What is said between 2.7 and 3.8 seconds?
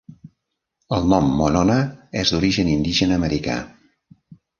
indígena americà.